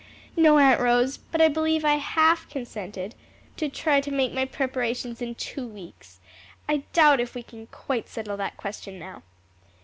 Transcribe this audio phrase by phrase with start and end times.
[0.35, 3.13] "No," Aunt Rose, "but I believe I half consented
[3.55, 6.19] to try to make my preparations in two weeks.
[6.67, 9.21] I doubt if we can quite settle that question now."